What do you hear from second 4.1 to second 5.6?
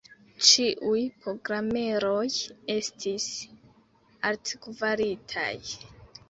altkvalitaj.